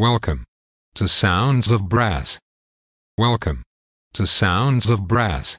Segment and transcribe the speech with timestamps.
[0.00, 0.44] Welcome
[0.94, 2.38] to Sounds of Brass.
[3.16, 3.64] Welcome
[4.14, 5.58] to Sounds of Brass.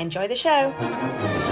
[0.00, 1.49] Enjoy the show.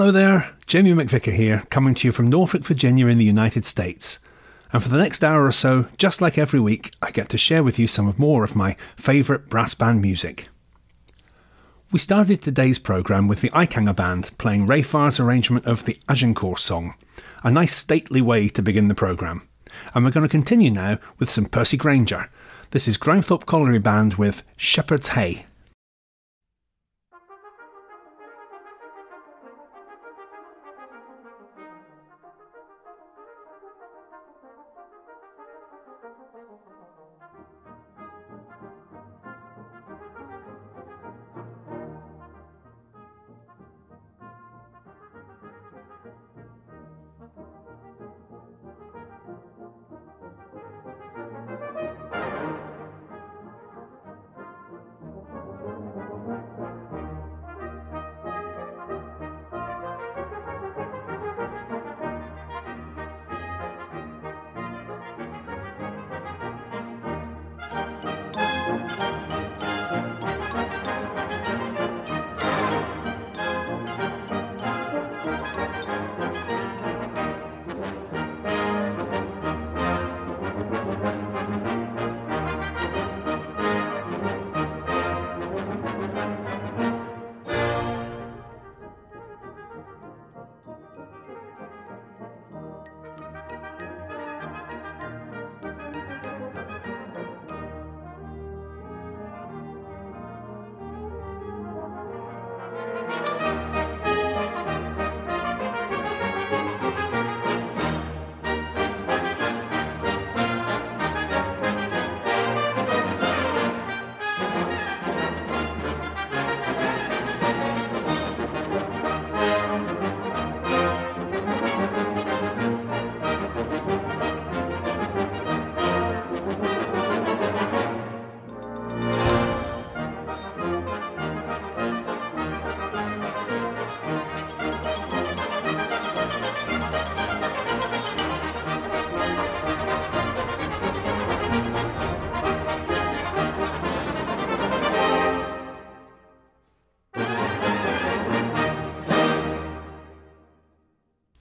[0.00, 4.18] Hello there, Jamie McVicar here, coming to you from Norfolk, Virginia, in the United States.
[4.72, 7.62] And for the next hour or so, just like every week, I get to share
[7.62, 10.48] with you some of more of my favourite brass band music.
[11.92, 16.60] We started today's programme with the Eikanger Band playing Ray Farr's arrangement of the Agincourt
[16.60, 16.94] song,
[17.44, 19.46] a nice stately way to begin the programme.
[19.94, 22.30] And we're going to continue now with some Percy Grainger.
[22.70, 25.44] This is Grimethorpe Colliery Band with Shepherd's Hay.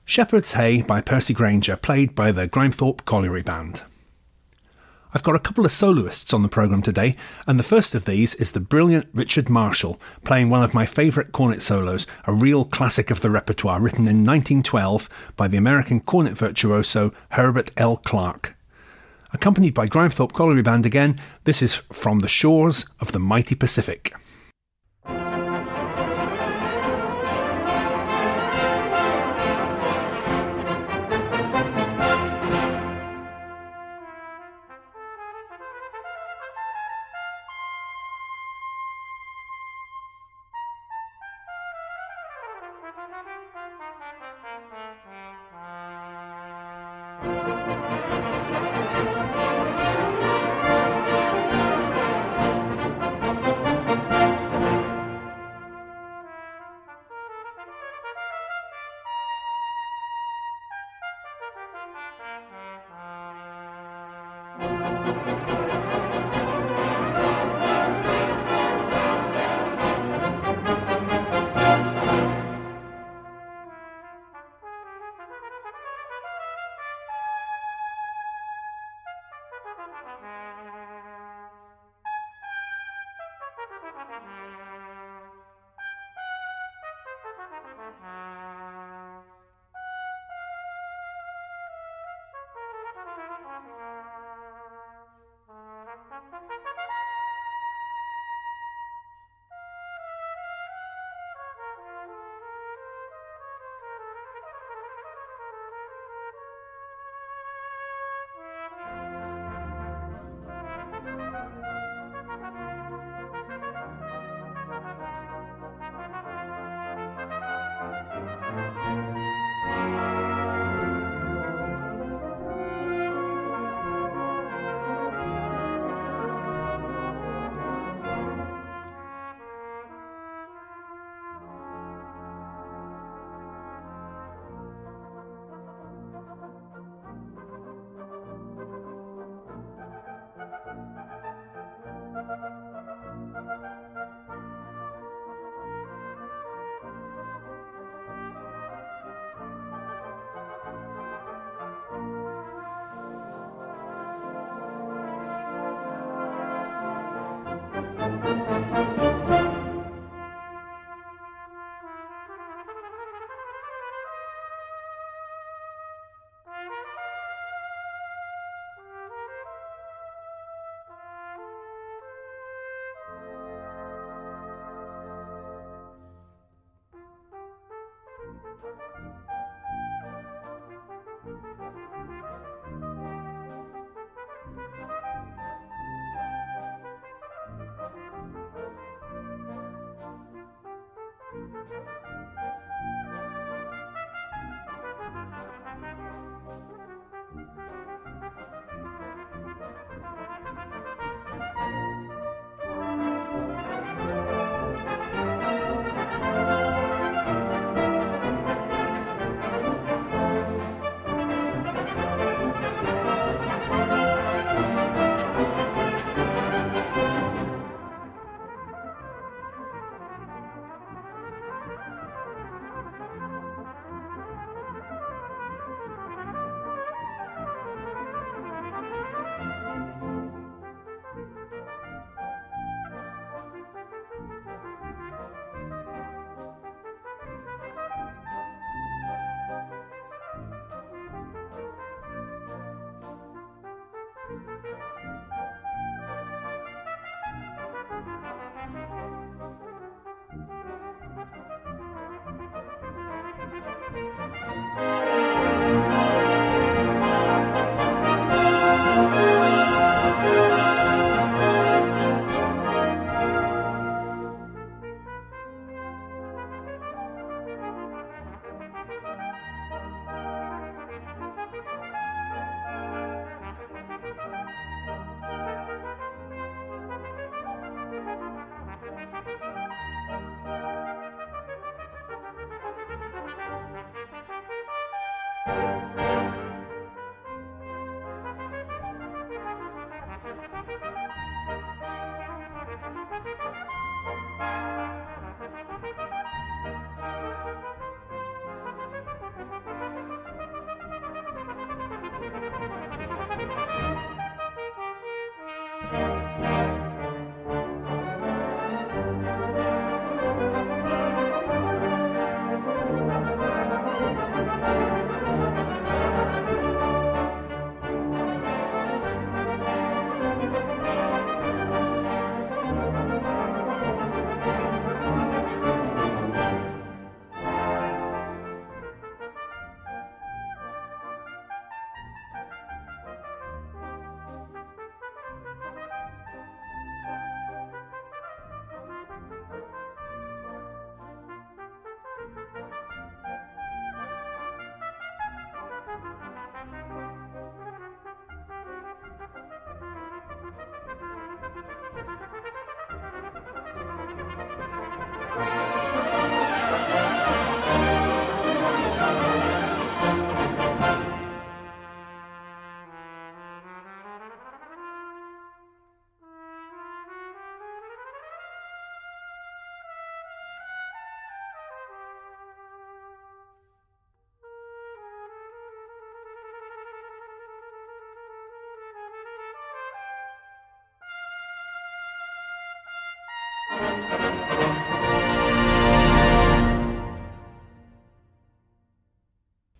[0.09, 3.83] Shepherd's Hay by Percy Grainger, played by the Grimethorpe Colliery Band.
[5.13, 7.15] I've got a couple of soloists on the programme today,
[7.45, 11.31] and the first of these is the brilliant Richard Marshall, playing one of my favourite
[11.31, 15.07] cornet solos, a real classic of the repertoire, written in 1912
[15.37, 17.97] by the American cornet virtuoso Herbert L.
[17.97, 18.55] Clarke.
[19.31, 24.15] Accompanied by Grimethorpe Colliery Band again, this is From the Shores of the Mighty Pacific.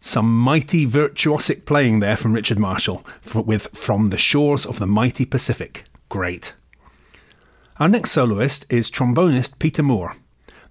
[0.10, 5.24] Some mighty virtuosic playing there from Richard Marshall with From the Shores of the Mighty
[5.24, 5.84] Pacific.
[6.10, 6.54] Great.
[7.78, 10.16] Our next soloist is trombonist Peter Moore,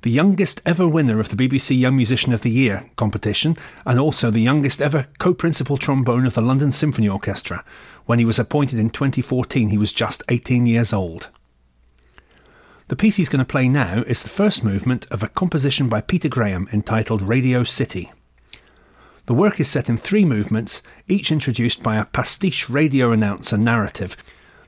[0.02, 4.32] the youngest ever winner of the BBC Young Musician of the Year competition, and also
[4.32, 7.64] the youngest ever co principal trombone of the London Symphony Orchestra.
[8.06, 11.28] When he was appointed in 2014, he was just 18 years old.
[12.88, 16.00] The piece he's going to play now is the first movement of a composition by
[16.00, 18.10] Peter Graham entitled Radio City.
[19.28, 24.16] The work is set in three movements, each introduced by a pastiche radio announcer narrative.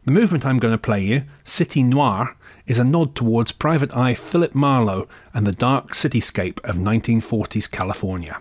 [0.05, 2.37] The movement I'm going to play you, City Noire,
[2.67, 8.39] is a nod towards Private Eye Philip Marlowe and the dark cityscape of 1940s California.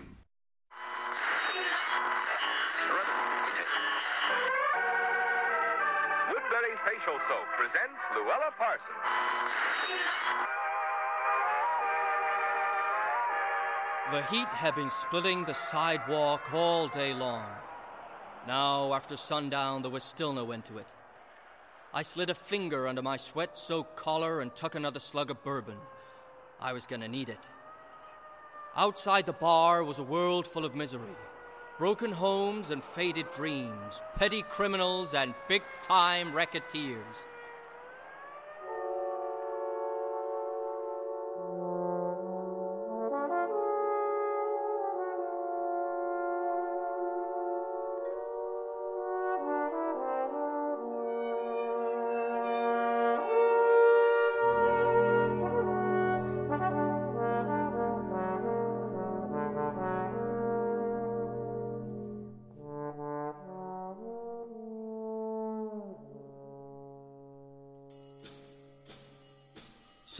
[14.12, 17.46] The heat had been splitting the sidewalk all day long.
[18.44, 20.88] Now, after sundown, there was still no end to it.
[21.94, 25.76] I slid a finger under my sweat soaked collar and took another slug of bourbon.
[26.60, 27.46] I was gonna need it.
[28.74, 31.16] Outside the bar was a world full of misery
[31.80, 37.24] broken homes and faded dreams, petty criminals and big time racketeers.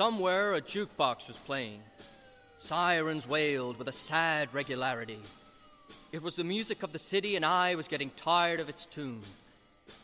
[0.00, 1.82] Somewhere a jukebox was playing.
[2.56, 5.18] Sirens wailed with a sad regularity.
[6.10, 9.20] It was the music of the city, and I was getting tired of its tune.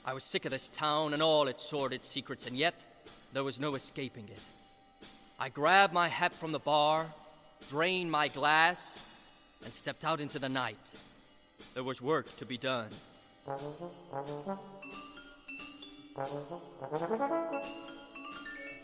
[0.05, 2.75] I was sick of this town and all its sordid secrets, and yet
[3.33, 4.39] there was no escaping it.
[5.41, 7.07] I grabbed my hat from the bar,
[7.71, 9.03] drained my glass,
[9.65, 10.77] and stepped out into the night.
[11.73, 12.91] There was work to be done.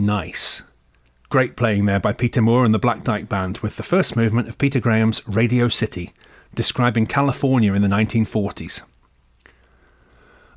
[0.00, 0.62] Nice.
[1.28, 4.48] Great playing there by Peter Moore and the Black Dyke Band with the first movement
[4.48, 6.12] of Peter Graham's Radio City,
[6.54, 8.82] describing California in the 1940s.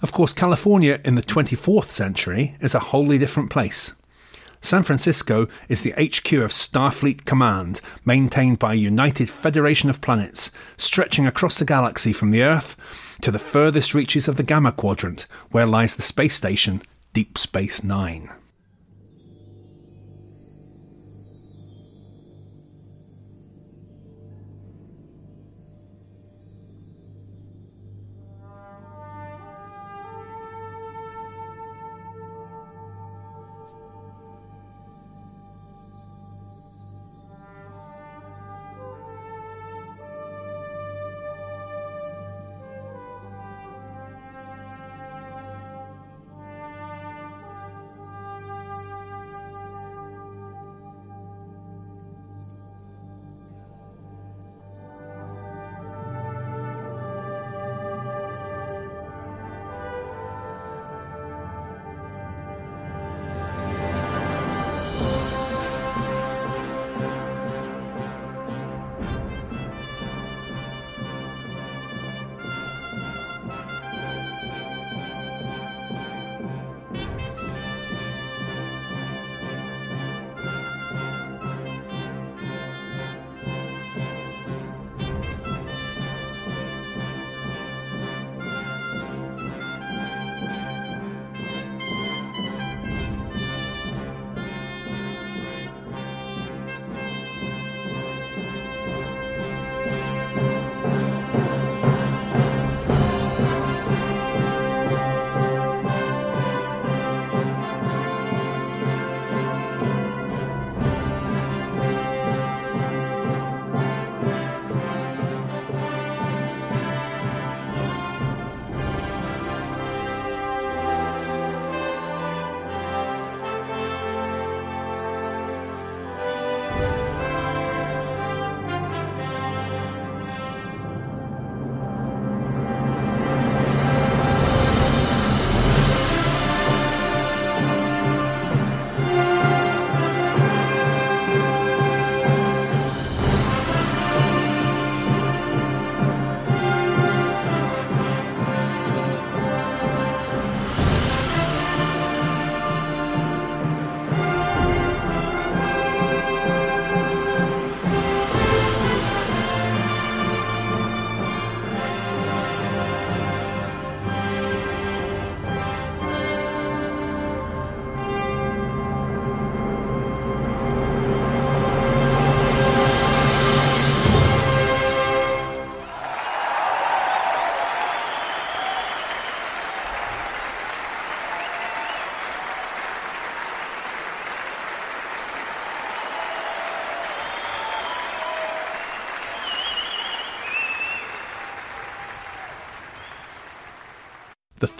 [0.04, 3.96] Of course, California in the 24th century is a wholly different place.
[4.62, 10.52] San Francisco is the HQ of Starfleet Command, maintained by a united federation of planets,
[10.78, 12.76] stretching across the galaxy from the Earth
[13.22, 17.84] to the furthest reaches of the Gamma Quadrant, where lies the space station Deep Space
[17.84, 18.30] Nine.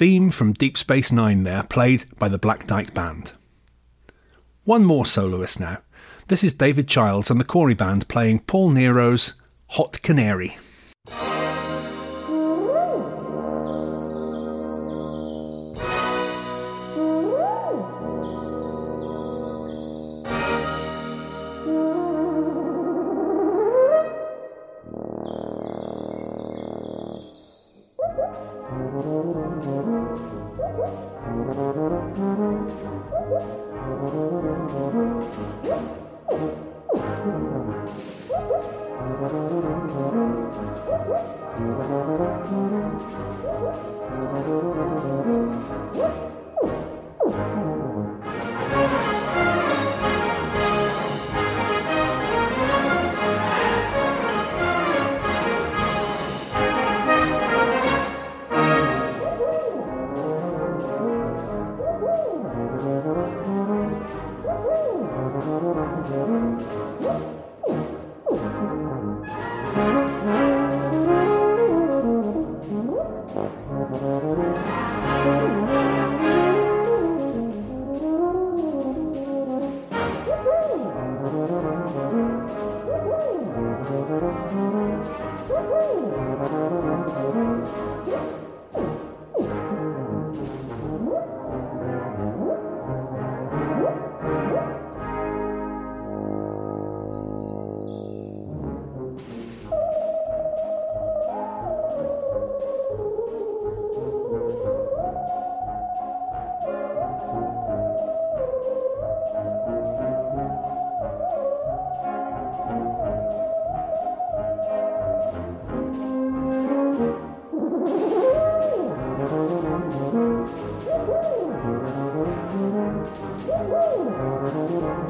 [0.02, 3.34] Theme from Deep Space Nine there, played by the Black Dyke Band.
[4.64, 5.78] One more soloist now.
[6.28, 9.36] This is David Childs and the Cory Band playing Paul Nero's
[9.68, 10.58] Hot Canary.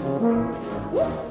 [0.04, 1.31] Woo!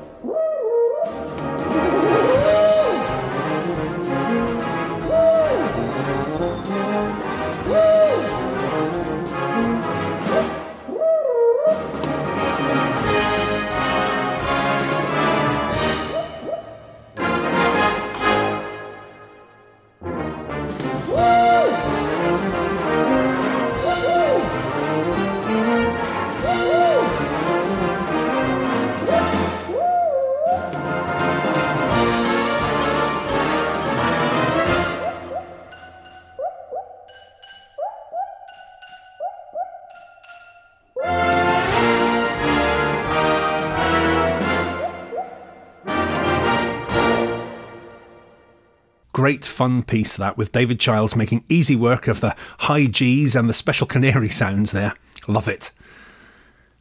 [49.31, 53.49] Great fun piece that, with David Childs making easy work of the high G's and
[53.49, 54.95] the special canary sounds there.
[55.29, 55.71] Love it.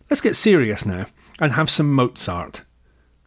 [0.10, 1.06] Let's get serious now
[1.40, 2.64] and have some Mozart.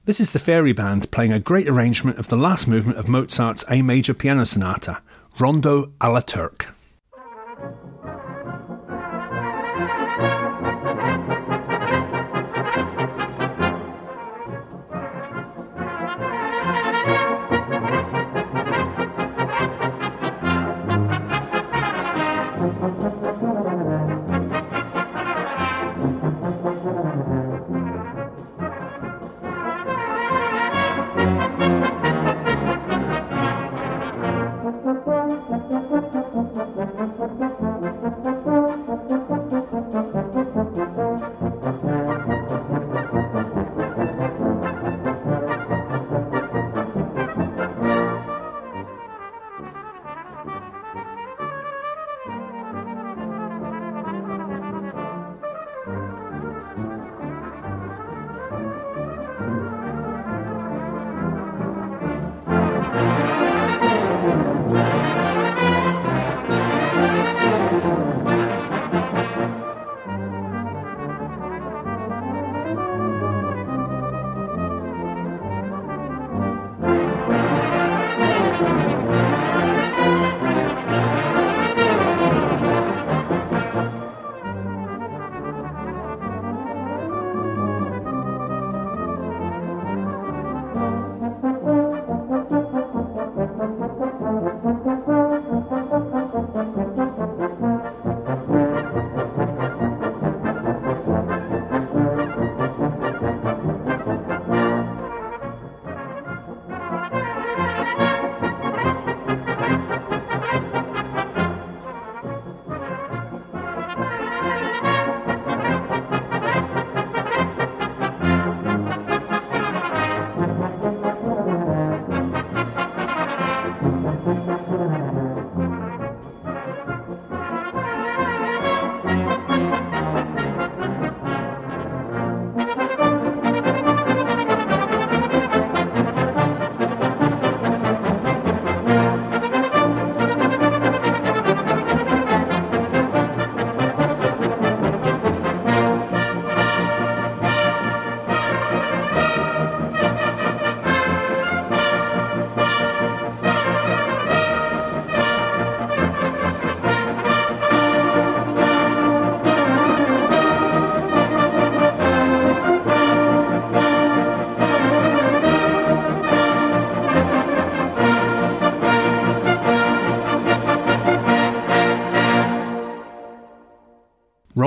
[0.07, 3.65] This is the Fairey Band playing a great arrangement of the last movement of Mozart's
[3.71, 5.01] A major piano sonata,
[5.39, 6.75] Rondo alla Turk.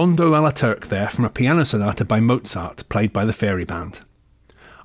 [0.06, 4.02] Rondo alla Turk there from a piano sonata by Mozart, played by the Fairey Band.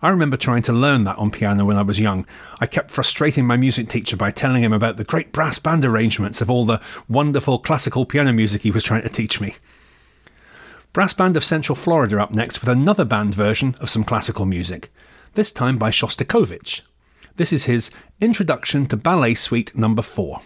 [0.00, 2.24] I remember trying to learn that on piano when I was young.
[2.58, 6.40] I kept frustrating my music teacher by telling him about the great brass band arrangements
[6.40, 9.56] of all the wonderful classical piano music he was trying to teach me.
[10.94, 14.90] Brass Band of Central Florida up next with another band version of some classical music,
[15.34, 16.80] this time by Shostakovich.
[17.36, 17.90] This is his
[18.22, 20.40] Introduction to Ballet Suite Number 4.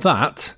[0.00, 0.54] That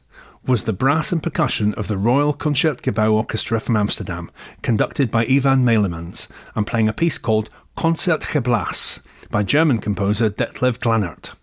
[0.46, 4.30] was the brass and percussion of the Royal Concertgebouw Orchestra from Amsterdam,
[4.62, 11.34] conducted by Ivan Meylemans, and playing a piece called Concertgeblas by German composer Detlev Glanert.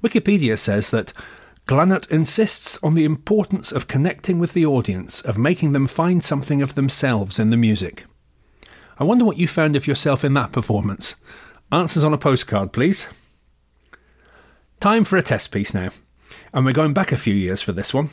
[0.00, 1.12] Wikipedia says that
[1.66, 6.62] Glanert insists on the importance of connecting with the audience, of making them find something
[6.62, 8.04] of themselves in the music.
[8.96, 11.16] I wonder what you found of yourself in that performance.
[11.72, 13.08] Answers on a postcard, please.
[14.78, 15.90] Time for a test piece now
[16.52, 18.10] and we're going back a few years for this one.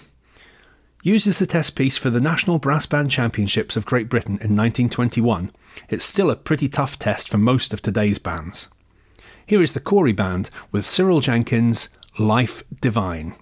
[1.03, 4.55] Used as the test piece for the National Brass Band Championships of Great Britain in
[4.55, 5.51] 1921,
[5.89, 8.69] it's still a pretty tough test for most of today's bands.
[9.45, 13.35] Here is the Cory Band with Cyril Jenkins' Life Divine.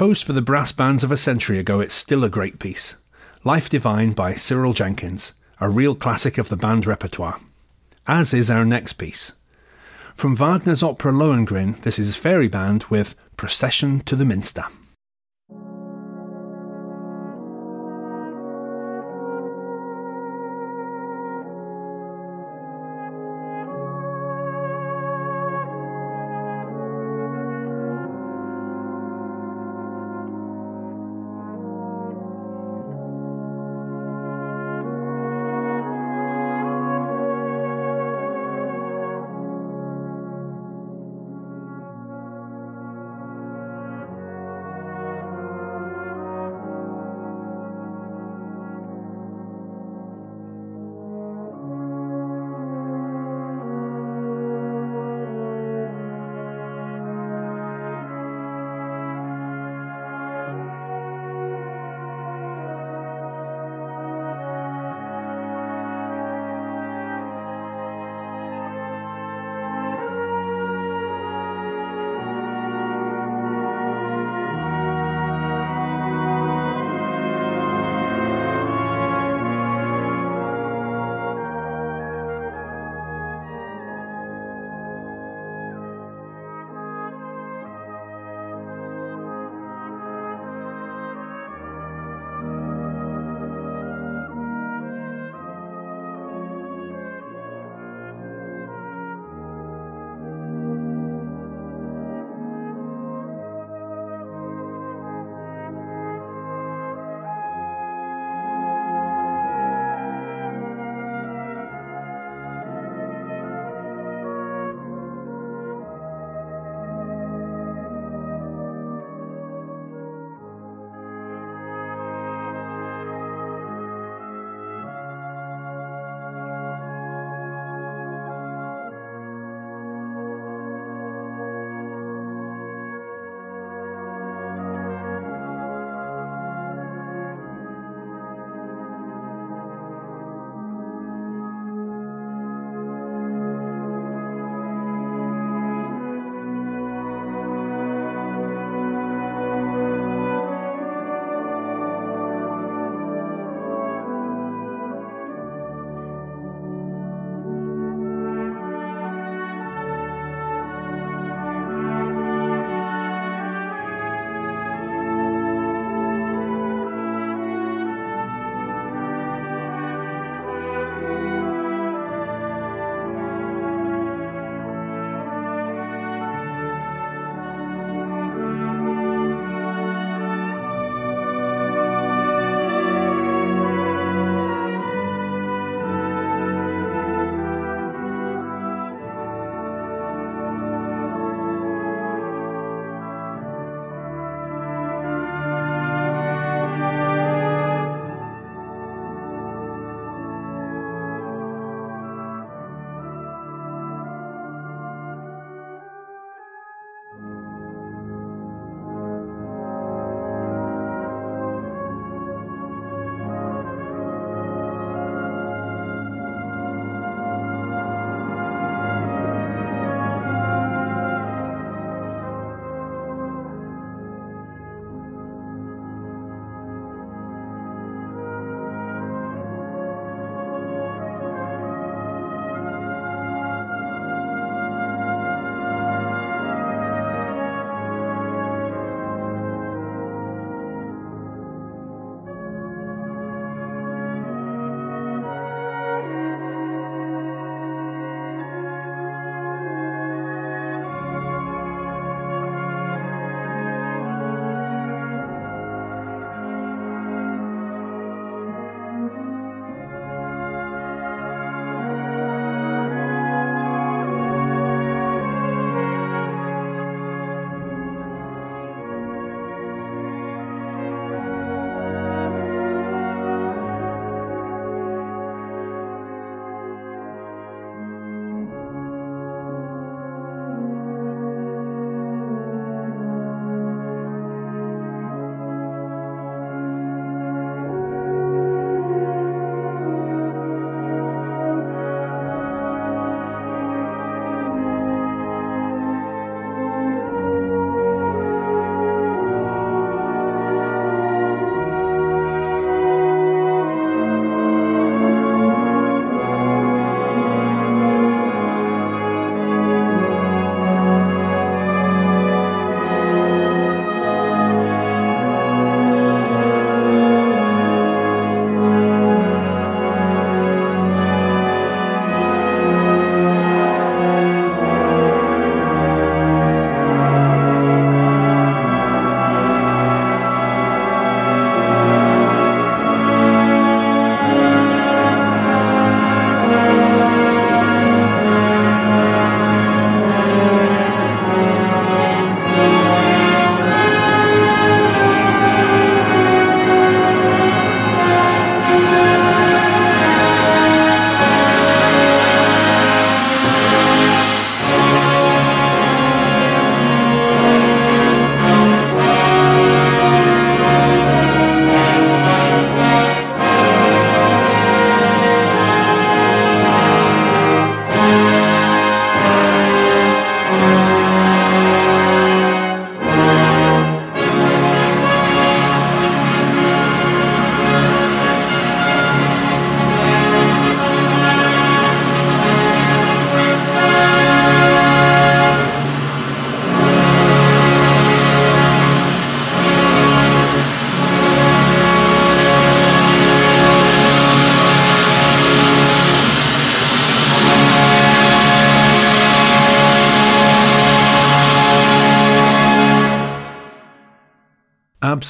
[0.00, 2.96] Composed for the brass bands of a century ago, it's still a great piece.
[3.44, 7.38] Life Divine by Cyril Jenkins, a real classic of the band repertoire.
[8.06, 9.34] As is our next piece.
[10.14, 14.64] From Wagner's opera Lohengrin, this is Fairey Band with Procession to the Minster.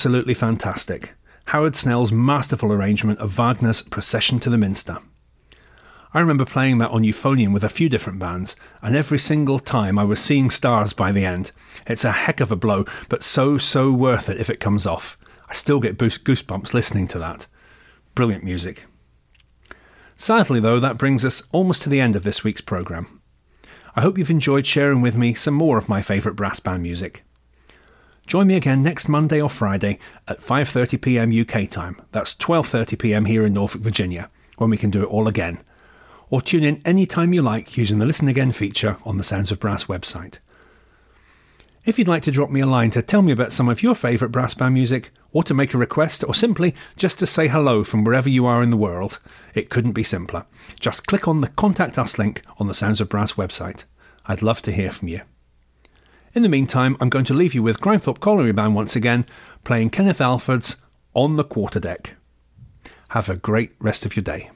[0.00, 1.12] Absolutely fantastic.
[1.48, 4.96] Howard Snell's masterful arrangement of Wagner's Procession to the Minster.
[6.14, 9.98] I remember playing that on euphonium with a few different bands, and every single time
[9.98, 11.52] I was seeing stars by the end.
[11.86, 15.18] It's a heck of a blow, but so, so worth it if it comes off.
[15.50, 17.46] I still get goosebumps listening to that.
[18.14, 18.86] Brilliant music.
[20.14, 23.20] Sadly, though, that brings us almost to the end of this week's programme.
[23.94, 27.22] I hope you've enjoyed sharing with me some more of my favourite brass band music.
[28.30, 31.32] Join me again next Monday or Friday at 5:30 p.m.
[31.36, 32.00] UK time.
[32.12, 33.24] That's 12:30 p.m.
[33.24, 35.58] here in Norfolk, Virginia, when we can do it all again.
[36.28, 39.50] Or tune in any time you like using the Listen Again feature on the Sounds
[39.50, 40.38] of Brass website.
[41.84, 43.96] If you'd like to drop me a line to tell me about some of your
[43.96, 47.82] favourite brass band music, or to make a request, or simply just to say hello
[47.82, 49.18] from wherever you are in the world,
[49.54, 50.46] it couldn't be simpler.
[50.78, 53.86] Just click on the Contact Us link on the Sounds of Brass website.
[54.26, 55.22] I'd love to hear from you.
[56.32, 59.26] In the meantime, I'm going to leave you with Grimethorpe Colliery Band once again,
[59.64, 60.76] playing Kenneth Alford's
[61.12, 62.10] On the Quarterdeck.
[63.08, 64.50] Have a great rest of your day.